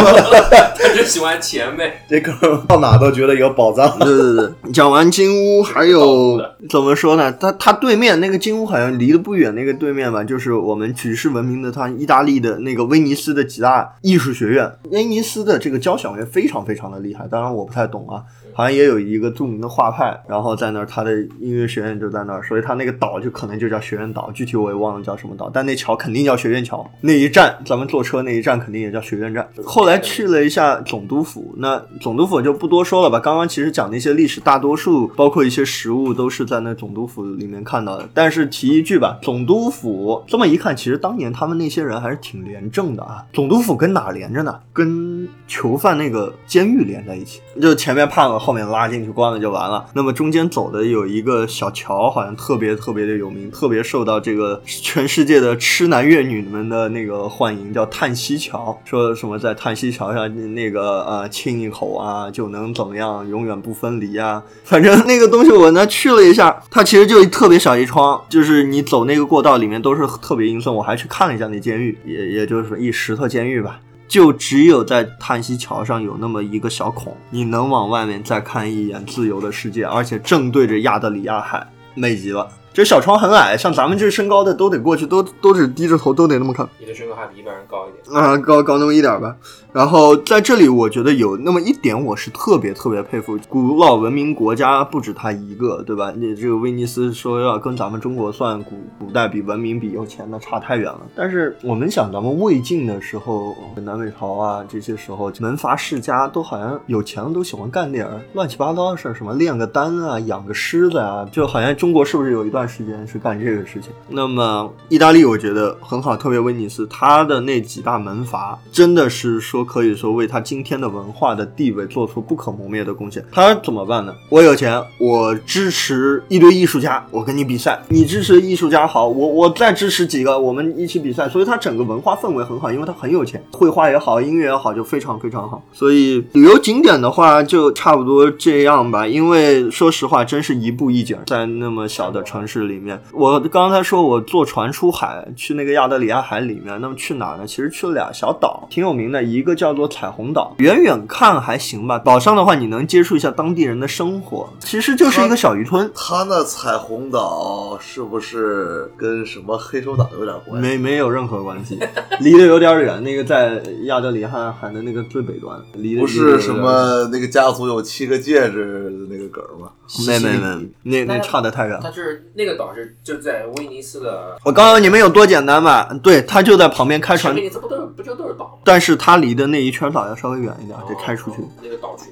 [0.81, 2.05] 他就喜欢钱呗。
[2.09, 3.99] 这哥们到哪都觉得有宝藏。
[3.99, 7.31] 对对对，讲完金屋，还有 怎么说呢？
[7.33, 14.71] 他他对面那个金屋好像离得不远，那个对面吧，就是我们举世闻名的他意大利的那个威尼斯的几大艺术学院。
[14.91, 18.23] 威尼斯的这个交响乐非常非常的厉害，当然我不太懂啊，
[18.59, 26.85] 好像也有一个著名的画派，然后在那儿他的音乐学院就在那儿，所以他那个岛就可能就叫学院岛，具体我也忘了叫什么岛，但那桥肯定叫学院桥。
[27.03, 29.49] 那一站咱们坐车那一站肯定也叫学院站。
[29.65, 33.21] 后来去了一下总督府，那总督府就不多说了吧。
[33.21, 38.09] 刚刚其实讲那些历史，大多数包括一些实物都是在那总督府里面看到的。
[38.13, 43.25] 但是提一句吧，总督府这么一看，其实当年他们那些人还是挺廉政的啊。
[43.33, 44.59] 总督府跟哪连着呢？
[44.73, 49.85] 跟囚犯那个监狱连在一起，就前面判了，后面拉进去关了就完了。
[49.93, 58.81] 那么中间走的有一个小桥，好像特别特别的有名，特别受到这个全世界的痴男怨女们的那个欢迎，叫叹息桥。
[58.87, 64.43] 说什么在叹息桥上那个呃亲一口啊，就能怎么样，永远不分离啊。
[64.65, 70.75] 反正那个东西我呢去了一下，它其实就特别小一窗，就是你走那个过道里面都是特别阴森。
[70.75, 73.79] 我还去看了一下那监狱，也也就是一石头监狱吧。
[74.09, 82.49] 就只有在叹息桥上有那么一个小孔，你能往外面再看一眼自由的世界，而且正对着亚得里亚海，美极了。
[82.79, 86.69] 这小窗很矮，像咱们这身高的都得过去，都都是低着头，都得那么看。
[86.79, 88.17] 你的身高还比一般人高一点。
[88.17, 89.37] 啊，高高那么一点吧。
[89.73, 96.13] 然后在这里，我觉得有那么一点，我是特别特别佩服古老文明国家，不止他一个，对吧？
[96.17, 101.01] 你这个威尼斯说要跟咱们中国算古古代比文明比有钱，那差太远了。
[101.17, 113.91] 但是我们想，咱们魏晋的时候，南北朝啊这些时候，门阀世家都好像有钱了，都喜欢干点儿乱七八糟的事儿，什么炼个丹啊，养个狮子啊，就好像中国是不是有一段时间去干这个事情？
[114.09, 119.65] 那么意大利，我觉得很好，特别威尼斯，它的那几大门阀真的是说。
[119.69, 123.23] 可以说为他今天的文化的地位做出不可磨灭的贡献。
[123.31, 124.15] 他怎么办呢？
[124.31, 127.79] 我有钱，我支持一堆艺术家，我跟你比赛。
[127.89, 131.29] 你支持艺术家好，我我再支持几个，我们一起比赛。
[131.29, 135.63] 所以他整个文化氛围很好，因为他很有钱，绘画也好，音乐也好，就非常非常好。
[135.71, 139.07] 所以旅游景点的话，就差不多这样吧。
[139.07, 142.99] 因为说实话，真是一步一景，在那么小的城市里面。
[143.13, 147.47] 我刚才说我坐船出海去那个亚得里亚海里面，那么去哪呢？
[147.47, 149.59] 其实去了俩小岛，挺有名的，一个。
[149.59, 151.99] 叫做彩虹岛，远远看还行吧。
[151.99, 155.91] 岛上的话，你能接触一下当地人的生活，其实就是一个小渔村。
[155.97, 160.69] 它那彩虹岛是不是跟什么黑手党有点关系？
[160.69, 161.77] 没，没有任何关系，
[162.21, 163.03] 离得有点远。
[163.03, 169.73] 那个在亚得里亚海的那个最北端，离不是什么那个家族有七个戒指的那个梗吗？
[170.07, 171.77] 没没没，那那差得太远。
[171.83, 174.39] 它是那个岛是就在威尼斯的。
[174.45, 175.93] 我告诉你们有多简单吧？
[176.05, 177.35] 对，它就在旁边开船。
[177.35, 178.61] 威尼斯不都是不就都是岛？
[178.65, 181.39] 但是它离的那一圈岛要稍微远一点，得开出去。
[181.61, 182.07] 那个岛群。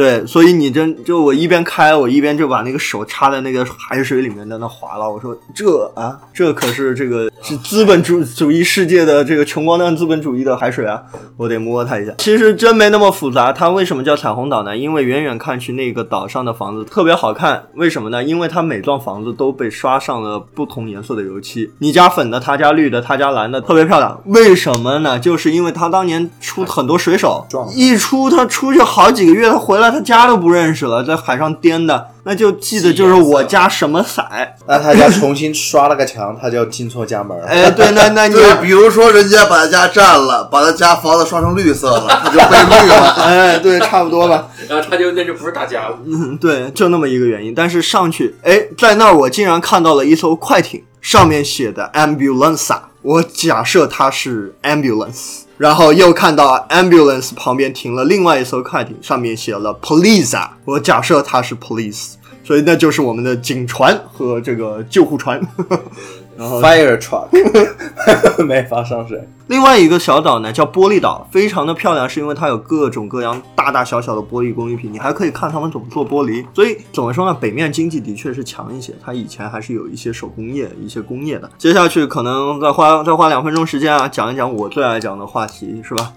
[0.00, 5.06] 对，所以你真就我一边开，我一边就把那个手插在那个海水里面，在那划拉。
[5.06, 11.02] 我说这啊，这可是这个是资本主主义世界的这个穷光蛋资本主义的海水啊，
[11.36, 12.14] 我得摸它一下。
[12.16, 13.52] 其实真没那么复杂。
[13.52, 14.74] 它为什么叫彩虹岛呢？
[14.74, 17.64] 因为远远看去，那个岛上的房子特别好看。
[17.74, 18.24] 为什么呢？
[18.24, 24.18] 因为它每幢房子都被刷上了不同颜色的油漆，你家粉的，他家绿的，他家蓝的，特别漂亮。
[24.24, 25.18] 为什么呢？
[25.18, 29.89] 就是因为他当年出很多水手，一出他出去好几个月，他回来。
[29.90, 34.24] 他家都不认识了，在海上颠的，那就记得就是我家什么色。
[34.66, 37.46] 那他家重新刷了个墙，他就进错家门了。
[37.46, 43.14] 哎，对，那那你 比如说人家把他家占了，把他家房子刷成绿色了， 他就被绿了。
[43.22, 44.48] 哎，对，差不多吧。
[44.68, 45.98] 然后他就那就不是他家了。
[46.06, 47.54] 嗯，对，就那么一个原因。
[47.54, 55.40] 但是上去，哎，在那儿我竟然看到了一艘快艇，上面写的 ambulance，我假设它是 ambulance。
[55.60, 65.38] 然后又看到 ambulance 旁边停了另外一艘快艇，上面写了 police，我假设它是 police，所以那就是我们的警船和这个救护船。
[66.40, 67.28] 然后 fire truck
[68.42, 69.22] 没法上水。
[69.48, 76.42] 另外一个小岛呢叫玻璃岛，非常的漂亮，是因为它有各种各样大大小小的玻璃工艺品，你还可以看他们怎么做玻璃。
[76.54, 77.36] 所以怎么说呢？
[77.38, 81.50] 北面经济的确是强一些，它以前还是有一些手工业、一些工业的。
[81.58, 86.10] 接下去可能再花再花两分钟时间啊，讲一讲我最爱讲的话题，是吧？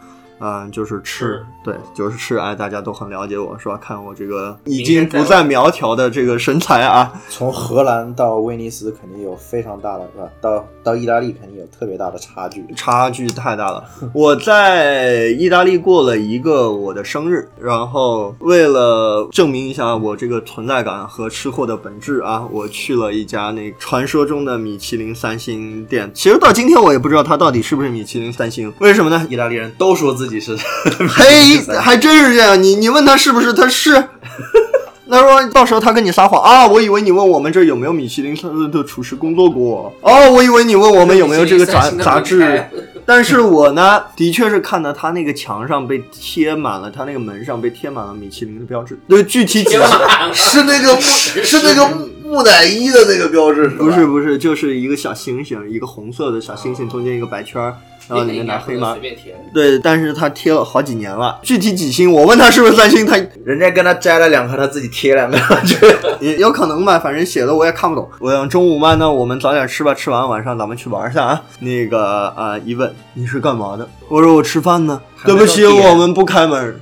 [0.46, 2.36] 嗯，就是吃，对，就是吃。
[2.36, 3.78] 哎，大家都很了解我，是吧？
[3.78, 7.14] 看我这个已经不再苗条的这个身材啊。
[7.30, 10.28] 从荷兰到威尼斯肯定有非常大的，是吧？
[10.42, 12.66] 到到意大利肯定有特别大的差距。
[12.76, 13.86] 差距太大了。
[14.14, 26.12] 我在意大利过了一个我的生日，然后为了证明一下我这个存在感和吃货的本质啊，我去了一家那传说中的米其林三星店。
[26.14, 29.26] 其实到今天我也不知道它到底是不是米其林三星，为什么呢？
[29.30, 30.56] 意大利人都说自己是，
[31.10, 32.62] 嘿，还真是这样。
[32.62, 34.04] 你你问他是不是，他是。
[35.10, 36.66] 他说到时候他跟你撒谎啊！
[36.66, 38.36] 我以为你问我们这儿有没有米其林
[38.72, 42.64] 的厨师工作过哦，我以为你问我们有没有这个杂杂志。
[43.06, 48.98] 但是我呢，的确是看到他那个墙上被贴满了，他那个门上被贴满了米其林的标志。
[49.08, 49.76] 对，具体几
[50.34, 57.76] 是那个是那个木乃伊的那个标志，不是不是，就是一个小星星，一个红色的小星星，中间一个白圈儿。
[58.10, 58.98] 然后里面拿黑马，
[59.54, 62.12] 对，但是他贴了好几年了，具体几星？
[62.12, 63.16] 我问他是不是三星，他
[63.46, 65.38] 人家跟他摘了两颗，他自己贴两个，
[66.20, 68.10] 也有可能吧，反正写的我也看不懂。
[68.20, 71.42] 我想中午嘛，那我们早点吃吧，吃完晚上咱们去玩一下啊。
[71.60, 73.88] 那个啊，一问你是干嘛的？
[74.10, 75.02] 我说我吃饭呢。
[75.24, 76.78] 对不起，我们不开门。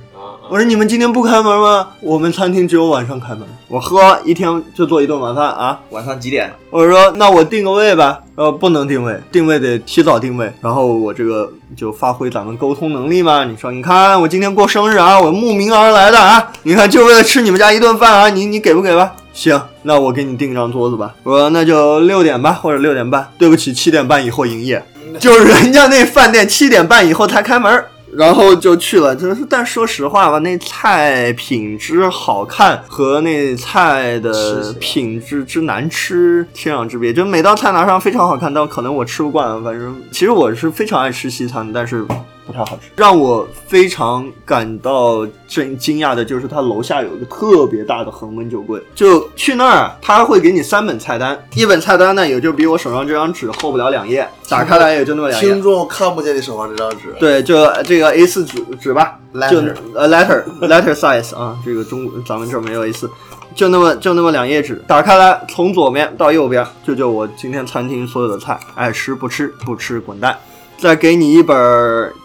[0.50, 1.88] 我说你们今天不开门吗？
[2.00, 3.40] 我们餐厅只有晚上开门。
[3.68, 5.80] 我喝一天就做一顿晚饭啊。
[5.90, 6.52] 晚上几点？
[6.70, 8.20] 我说那我定个位吧。
[8.34, 10.52] 呃，不能定位，定位得提早定位。
[10.60, 13.44] 然后我这个就发挥咱们沟通能力嘛。
[13.44, 16.52] 你说，你看我今天过生日啊，我慕名而来的啊。
[16.64, 19.14] 你看就为了吃你们家一顿饭啊，你你给不给吧？
[19.32, 21.14] 行，那我给你订张桌子吧。
[21.22, 23.26] 我说那就六点吧，或者六点半。
[23.38, 24.82] 对不起，七点半以后营业。
[25.18, 27.84] 就是人家那饭店七点半以后才开门。
[28.16, 37.12] 然后就去了，就是但说实话吧，那菜品质好看和那菜的品质之难吃天壤之别。
[37.12, 39.64] 就每道菜拿上非常好看，但可能我吃不惯。
[39.64, 42.06] 反正其实我是非常爱吃西餐，但是。
[42.52, 55.48] 不太好吃，让我非常感到震惊讶的就是他楼下有一个特别大的恒温酒柜，就去那儿他会给你三本菜单，一本菜单呢也就比我手上这张纸厚不了两页，打开来也就那么两页。
[55.48, 58.92] 听众看不见你手上这张纸，对，就这个 A4 纸纸。
[58.92, 59.18] 吧，
[59.50, 59.56] 就
[59.94, 63.08] 呃 letter letter size 啊，这个中咱们这儿没有 A4，
[63.54, 70.38] 就那么就那么两页纸，打开来从左边到右边就就我今天餐厅所有的菜，爱吃不吃不吃滚蛋。
[70.82, 71.56] 再给你一本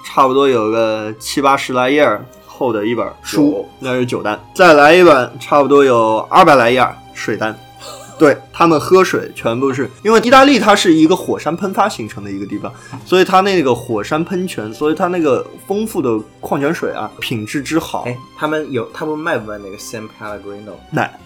[0.04, 2.10] 差不多有个七八十来页
[2.48, 4.40] 厚的一本书，那是酒单。
[4.56, 7.56] 再来一本差不多有二百来页水单。
[8.18, 12.74] 对他们喝水全部是因为意大利它是一个火山喷发形成的一个地方，
[13.06, 18.06] 所以它那个火山喷泉，所以它那个丰富的矿泉水啊，品质之好。
[18.08, 20.74] 哎，他们有他们卖不卖那个 San Pellegrino？
[20.90, 21.20] 卖，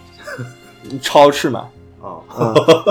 [1.00, 1.64] 超市嘛。
[2.02, 2.22] 哦，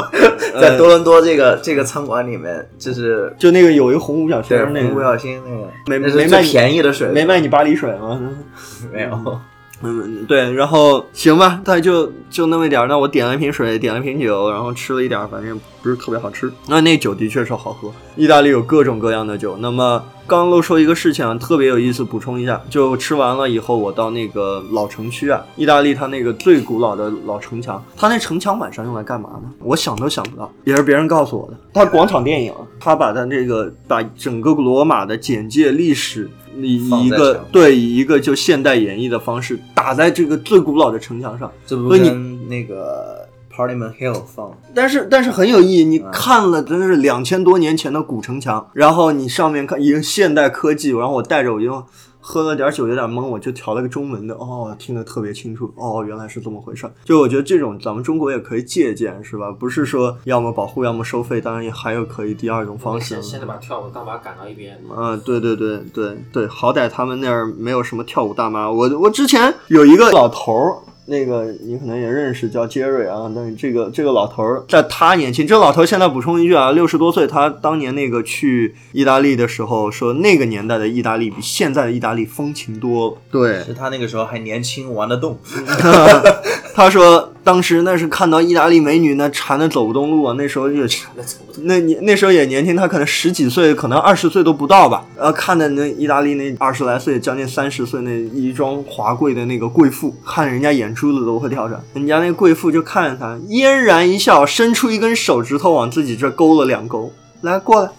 [0.60, 8.20] 在多伦多这个这个餐馆里面，就是就那个有一个红五角星，那个红五角星那个，没没卖便宜的水，没卖你巴黎水吗？
[8.92, 9.40] 没有。
[9.84, 12.88] 嗯，对，然后行吧，他就就那么一点儿。
[12.88, 16.52] 那我点了一瓶水，点了瓶酒，然后吃了一点儿，反正不是特别好吃。
[16.68, 17.92] 那那酒的确是好喝。
[18.16, 19.58] 意大利有各种各样的酒。
[19.58, 22.62] 那么刚漏说一个事情啊，特别有意思，补充一下。
[22.70, 29.50] 就吃完了以后，我到那个老城区啊，意大利它那个最古老的老城墙，它那城墙晚上用来干嘛呢？
[29.60, 31.58] 我想都想不到，也是别人告诉我的。
[31.74, 36.30] 它广场电影，它把它这个把整个罗马的简介历史。
[36.60, 45.84] 以一个对以一个就现代演绎的方式打在这个最古老的城墙上，这不跟那个 Parliament Hill 放，但是但是很有意义。
[45.84, 51.86] 你看了真的是两千多年前的古城墙，然后你上面看一个现代科技，然后我带着我就。
[52.22, 56.90] 喝了点酒，有点懵，我就调了个中文的，哦，听得特别清楚，哦，原来是这么回事。
[57.04, 59.52] 就我觉得这种咱们中国也可以借鉴，是吧？
[59.52, 63.22] 不是说要么保护，要么收费，当然也还有可以第二种方式。
[63.22, 64.80] 现在把跳舞大妈赶到一边。
[64.96, 68.70] 嗯，对对对对对，好歹他们那儿没有什么跳舞大妈。
[68.70, 70.78] 我我之前有一个老头儿。
[71.12, 73.30] 那个你可能也认识，叫杰瑞啊。
[73.36, 77.28] 但是这个这个老头儿，在他年轻，这老头儿现在补充一句啊，六十多岁。
[77.28, 83.18] 他当年那个去意大利的时候，说那个年代的意大利比现在的意大利风情多了。
[83.30, 85.38] 对，是他那个时候还年轻，玩得动。
[86.74, 90.36] 他说当时那是看到意大利美女，那馋的走不动路啊。
[90.38, 91.66] 那时候也馋的走不动。
[91.66, 95.04] 那你那时候也年轻，他可能十几岁，可能二十岁都不到吧。
[95.18, 101.80] 呃，看的那意大利那二十来岁，将近三十岁那衣装华贵的那个贵妇，看人家眼珠子都会跳出来。
[101.94, 107.90] 人家那贵妇就看着他，嫣然一笑，伸出一根手指头往自己这勾了两勾，来过来。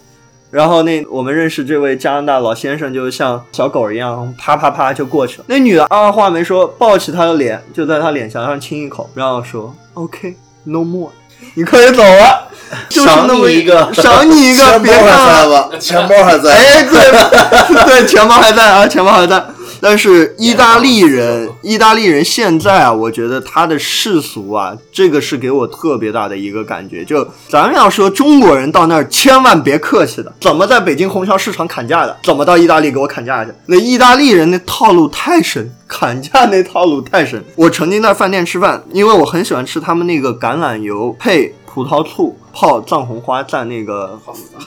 [0.53, 5.45] 然后那我们认识这位加拿大老先生，就像小狗一样，啪啪啪就过去了。
[5.47, 11.09] 那女的二话没说，抱起他的脸，就在他脸颊上亲一口，然后说：“OK，no more，
[11.55, 12.49] 你可以走了。”
[12.89, 16.53] 赏你一个，赏你一个，别看了，钱包还在。
[16.53, 19.43] 哎，对，对，钱包还在啊，钱包还在。
[19.83, 27.03] 但是意大利人，意大利人现在啊，我觉得他的世俗啊，这个是给我特别大的一个感觉。
[27.03, 33.51] 就咱们要说中国人到那儿，千万别客气的，怎么在北京虹桥市场砍价的，怎么到意大利给我砍价去？
[33.65, 37.43] 那意大利人那套路太深，砍价那套路太深。
[37.57, 44.17] 我曾经在饭店吃饭，因为我很喜欢吃他们那个橄榄油配葡萄醋泡藏红花蘸那个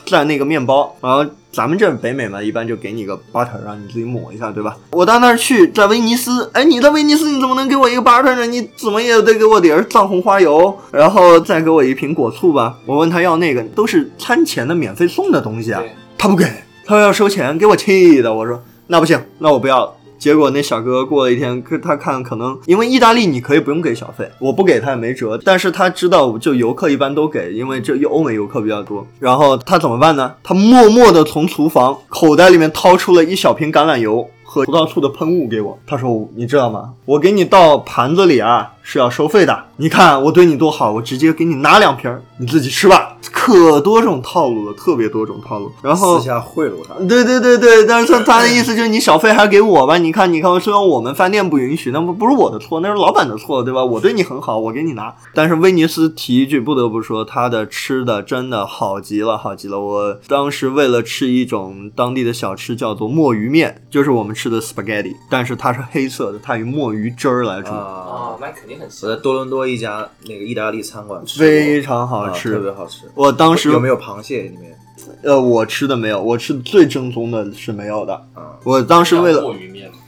[0.05, 1.25] 蘸那个面包，然后
[1.57, 4.77] 咱们这北美嘛，一般就给你个 butter 让你自己抹一下，对吧？
[4.91, 8.45] 我到那儿去，在威尼斯，哎，你在威尼斯你怎么能给我一个 butter 呢？
[8.45, 12.77] 你怎么也得给我点儿藏红花油，然后再给我一瓶果醋吧。
[12.85, 15.81] 我问他要那个，都是餐前的免费送的东西啊，
[16.15, 16.45] 他不给，
[16.85, 18.31] 他要收钱，给我气的。
[18.31, 19.93] 我说那不行，那我不要了。
[20.17, 25.39] 结果那小哥过了一天，可他看可能因为意大利你可以不用给小费，我不给他也没辙。
[25.43, 29.05] 但是他知道就游客一般都给，因为这欧美游客比较多。
[29.19, 30.33] 然后他怎么办呢？
[30.43, 35.77] 他默默地从厨房口袋里面掏出了一小瓶橄榄油和葡萄醋的喷雾给我。
[35.85, 36.93] 他说：“你知道吗？
[37.05, 39.65] 我给你倒盘子里啊是要收费的。
[39.75, 45.71] 你看我对你多好，我直接给你拿两瓶儿，你自己吃吧。”可多种套路了，特别多种套路。
[45.81, 46.93] 然后私下贿赂他。
[47.05, 49.97] 对对对对，但是他他的意思就是你小费还给我吧？
[49.97, 53.83] 你看你看，虽然我们饭店不允许，那不不是我的错，那是老板的错，对吧？
[53.83, 55.13] 我对你很好，我给你拿。
[55.33, 59.79] 但是威尼斯提一句，不得不说，他的吃的真的好极了，好极了。
[59.79, 69.21] 我当时为了吃一种当地的小吃，叫做墨鱼面，就是我们吃的 spaghetti，但是它是黑色的，它以墨鱼汁儿来煮，啊，哦，那肯定很我在。
[69.21, 72.53] 多伦多一家那个意大利餐馆吃，非常好啊吃。
[72.53, 73.03] 特别好吃。
[73.15, 74.77] 我当时有没有螃蟹里面？
[75.23, 78.13] 呃，我吃的没有，我吃最正宗的是没有的。
[78.33, 79.43] 啊，我当时为了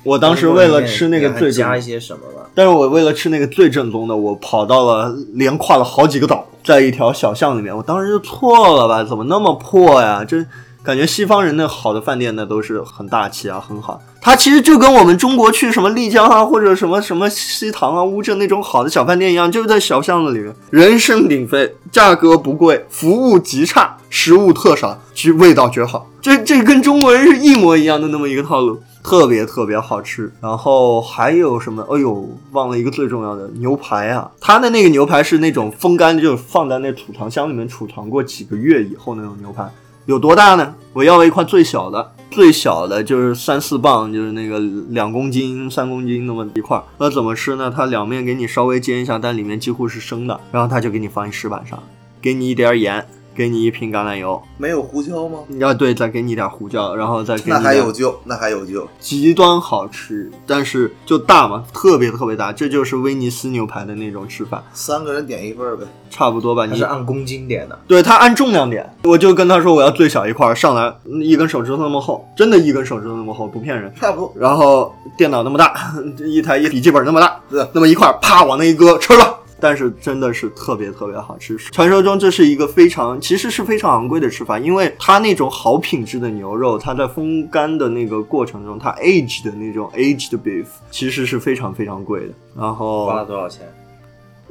[0.04, 2.50] 我当时为了吃那个最加一些什么吧？
[2.54, 9.04] 但是我为了吃那个最正宗的，我跑到了连跨了好几个岛，在一条小巷里面，我当时就错了吧？
[9.04, 10.26] 怎么那么破呀？
[10.26, 10.44] 这
[10.84, 14.02] 感觉西方人的好的饭店那都是很大气啊，很好。
[14.22, 26.10] 它其实就跟我们中国去什么丽江啊，或者什么什么西塘啊、乌镇那种好的小饭店一样，就是在小巷子里面，人声鼎沸，价格不贵，服务极差，食物特少，其味道绝好。
[26.22, 28.82] 这这跟中国人是一模一样的那么一个套路。
[29.02, 31.82] 特别特别好吃，然后还有什么？
[31.90, 34.30] 哎呦，忘了一个最重要的牛排啊！
[34.42, 39.64] 它的那个牛排是那种风干，就放在那储藏箱里面储藏过几个月以后那种牛排，
[40.10, 40.74] 有多大呢？
[40.94, 44.58] 我要了一块最小的，最小的就是三四磅，就是那个
[44.90, 46.82] 两公斤、三公斤那么一块。
[46.98, 47.72] 那怎么吃呢？
[47.74, 51.78] 它两面给你稍微煎一下，但里面几乎是生的，然后它就给你放一石板上，
[52.20, 53.08] 给你一点盐，
[53.40, 55.40] 给你一瓶橄榄油，没有胡椒吗？
[55.62, 58.86] 啊对，再给你点胡椒，然后再给你那还有救，那还有救。
[59.00, 65.86] 极端好吃，但是就大嘛，特别特别大，这就是威尼斯牛排的那种吃法，三个人点一份儿呗。
[66.10, 66.66] 差不多吧。
[66.66, 67.80] 你是按公斤点的。
[67.88, 73.90] 对他按重量点，我就跟他说我要最小一块儿，上来嗯一根手指头那么厚，真的一根手指头那么厚，不骗人。
[73.96, 74.34] 差不多。
[74.36, 75.94] 然后电脑那么大，
[76.28, 79.38] 一台一笔记本那么大，对那么一块儿，啪往那一搁，吃了。
[79.60, 81.58] 但是真的是特别特别好吃。
[81.58, 92.34] 传说中这是一个非常，其实是非常昂贵的吃法，因为它那种好品质的牛肉，它在风干的那个过程中，它 aged 的那种 aged beef 其实是非常非常贵的。
[92.58, 93.68] 然后花了多少钱？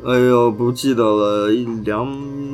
[0.07, 2.09] 哎呦，不记得了，一两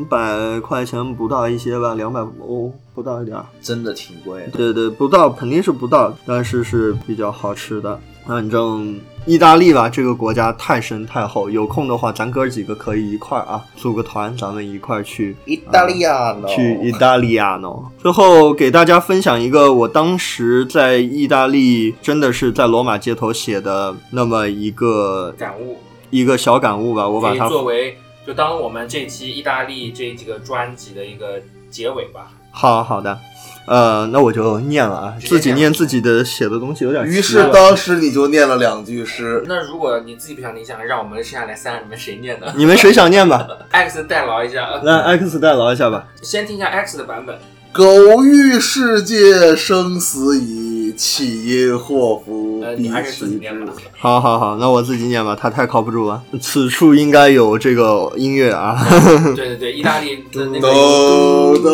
[0.09, 3.45] 百块钱不到一些吧，两百欧，不到一点儿。
[3.61, 4.53] 真的挺贵的。
[4.53, 8.01] 对对，不到肯定是不到，但是是比较好吃的。
[8.27, 16.47] 反正意大利吧，这个国家太深太厚，有空的话，咱哥几个可以一块儿啊，组个团，咱们一块儿去意大利亚呢？
[16.47, 17.69] 去意大利亚呢。
[17.99, 25.79] 最后给大家分享一个我当时在意大利真的是在罗马街头写的那么一个感悟
[26.11, 27.97] 一个小感悟吧，我把它作为
[28.27, 32.31] 就当我们这期意大利这几个专辑的一个结尾吧。
[32.51, 33.19] 好好的，
[33.67, 39.43] 呃，那我就念了啊，自己念念自己的写的东西有点于是当时你就念了两句诗。
[39.47, 43.47] 那如果你自己不想念，想让我们剩下来三个你们谁念呢 你们谁想念吧？？
[43.73, 46.07] X 代劳一下，呃来 X 代劳一下吧。
[46.23, 47.37] 先听一下 X 的版本。
[47.73, 53.73] 狗欲世界生死以，岂因祸福你还是自己念吧。。
[53.93, 56.23] 好好好，那我自己念吧，他太靠不住了。
[56.41, 58.77] 此处应该有这个音乐啊。
[59.35, 60.69] 对对对，意大利的那个。
[60.75, 61.69] 嘟嘟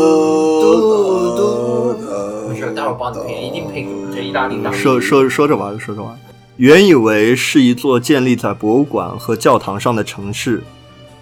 [1.37, 3.91] 嘟嘟没事，待会儿帮你配，一定配住。
[4.14, 6.18] 这意大利的说说说着玩，说着玩。
[6.57, 10.62] 原以为是一座建立在博物馆和教堂上的城市，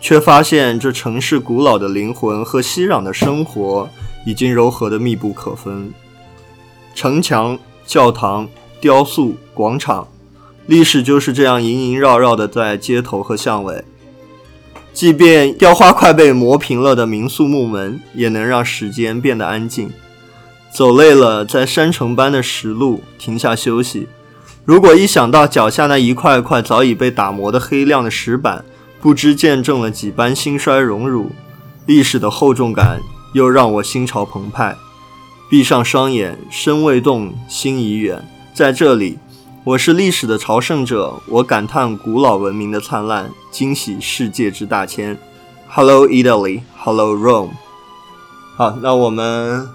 [0.00, 3.88] 却发现这城市古老的灵魂和熙攘的生活
[4.26, 5.92] 已经柔和的密不可分。
[6.94, 7.56] 城墙、
[7.88, 8.46] 教堂、
[8.82, 10.08] 雕塑、广场，
[10.66, 13.82] 历史就是这样萦萦绕绕的在街头和巷尾。
[14.92, 19.90] 即便雕花快被磨平了的民宿木门，也能让时间变得安静。
[20.70, 24.06] 走累了，在山城般的石路停下休息，
[24.66, 28.66] 如果一想到脚下那一块块早已被打磨得黑亮的石板，
[29.00, 31.30] 不知见证了几般兴衰荣辱，
[31.86, 33.00] 历史的厚重感
[33.32, 34.76] 又让我心潮澎湃。
[35.50, 38.22] 闭上双眼，身未动，心已远。
[38.52, 39.18] 在这里，
[39.64, 45.16] 我是历史的朝圣者，我感叹古老文明的灿烂，惊喜世界之大千。
[45.66, 47.52] Hello Italy，Hello Rome。
[48.56, 49.66] 好，那我们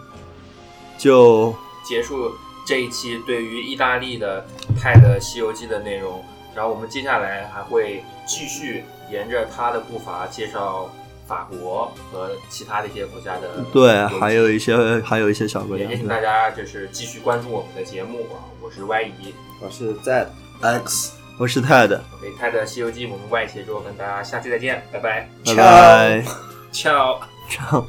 [0.96, 2.32] 就结束
[2.68, 4.46] 这一期对于意大利的
[4.80, 10.88] 泰的《西游记》的内容，然后我们接下来还会继续沿着他的步伐介绍
[11.28, 15.98] 法国和其他的一些国家的对，还有一些还有一些小国家也。
[15.98, 20.28] 请大家就是继续关注我们的节目啊，我是 Y 姨我是 Z
[20.62, 21.14] X，。
[21.40, 26.24] 我是泰的，，OK，泰的《西游记》我们外协作跟大家下期再见，拜拜拜拜。
[26.72, 27.20] ，ciao。
[27.50, 27.84] Ciao